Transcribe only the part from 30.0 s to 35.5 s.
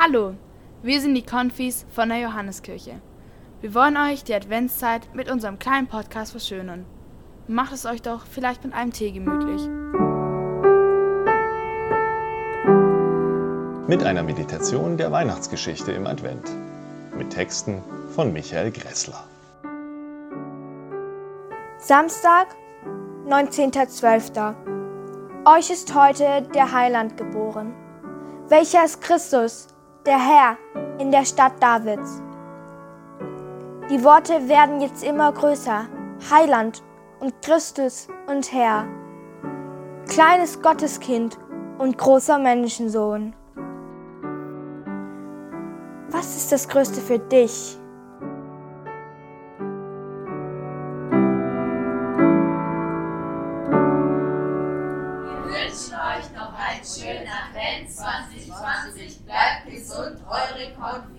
der Herr in der Stadt Davids. Die Worte werden jetzt immer